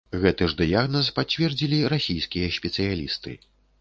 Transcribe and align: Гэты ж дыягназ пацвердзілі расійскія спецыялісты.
Гэты 0.21 0.45
ж 0.53 0.55
дыягназ 0.61 1.11
пацвердзілі 1.19 1.81
расійскія 1.95 2.47
спецыялісты. 2.57 3.37